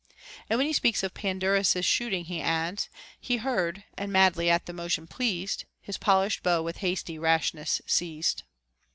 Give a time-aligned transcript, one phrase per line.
[0.01, 0.03] Τ
[0.49, 2.89] And when he speaks of Pandarus's shooting, he adds,—
[3.29, 8.41] He heard, and madly at the motion pleased, His polish'd bow with hasty rashness seized.